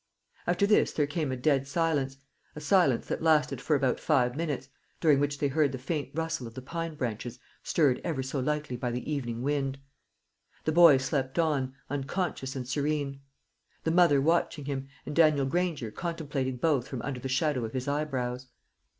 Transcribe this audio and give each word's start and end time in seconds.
After 0.47 0.65
this 0.65 0.93
there 0.93 1.05
came 1.05 1.31
a 1.31 1.37
dead 1.37 1.67
silence 1.67 2.17
a 2.55 2.59
silence 2.59 3.05
that 3.05 3.21
lasted 3.21 3.61
for 3.61 3.75
about 3.75 3.99
five 3.99 4.35
minutes, 4.35 4.67
during 4.99 5.19
which 5.19 5.37
they 5.37 5.47
heard 5.47 5.71
the 5.71 5.77
faint 5.77 6.09
rustle 6.15 6.47
of 6.47 6.55
the 6.55 6.61
pine 6.63 6.95
branches 6.95 7.37
stirred 7.61 8.01
ever 8.03 8.23
so 8.23 8.39
lightly 8.39 8.75
by 8.75 8.89
the 8.89 9.11
evening 9.11 9.43
wind. 9.43 9.77
The 10.63 10.71
boy 10.71 10.97
slept 10.97 11.37
on, 11.37 11.75
unconscious 11.87 12.55
and 12.55 12.67
serene; 12.67 13.21
the 13.83 13.91
mother 13.91 14.19
watching 14.19 14.65
him, 14.65 14.87
and 15.05 15.15
Daniel 15.15 15.45
Granger 15.45 15.91
contemplating 15.91 16.57
both 16.57 16.87
from 16.87 17.03
under 17.03 17.19
the 17.19 17.29
shadow 17.29 17.63
of 17.63 17.73
his 17.73 17.87
eyebrows. 17.87 18.47